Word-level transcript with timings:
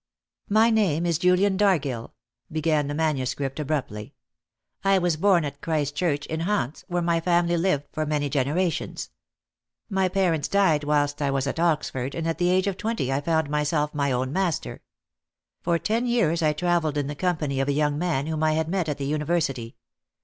"'My 0.49 0.71
name 0.71 1.05
is 1.05 1.19
Julian 1.19 1.57
Dargill,'" 1.57 2.15
began 2.51 2.87
the 2.87 2.95
manuscript 2.95 3.59
abruptly. 3.59 4.15
"'I 4.83 4.97
was 4.97 5.15
born 5.15 5.45
at 5.45 5.61
Christchurch, 5.61 6.25
in 6.25 6.39
Hants, 6.39 6.83
where 6.87 7.03
my 7.03 7.19
family 7.19 7.55
lived 7.55 7.83
for 7.91 8.03
many 8.07 8.27
generations. 8.27 9.11
My 9.91 10.09
parents 10.09 10.47
died 10.47 10.83
whilst 10.83 11.21
I 11.21 11.29
was 11.29 11.45
at 11.45 11.59
Oxford, 11.59 12.15
and 12.15 12.27
at 12.27 12.39
the 12.39 12.49
age 12.49 12.65
of 12.65 12.77
twenty 12.77 13.13
I 13.13 13.21
found 13.21 13.47
myself 13.51 13.93
my 13.93 14.11
own 14.11 14.33
master. 14.33 14.81
For 15.61 15.77
ten 15.77 16.07
years 16.07 16.41
I 16.41 16.53
travelled 16.53 16.97
in 16.97 17.05
the 17.05 17.13
company 17.13 17.59
of 17.59 17.67
a 17.67 17.71
young 17.71 17.99
man 17.99 18.25
whom 18.25 18.41
I 18.41 18.53
had 18.53 18.69
met 18.69 18.89
at 18.89 18.97
the 18.97 19.05
University. 19.05 19.75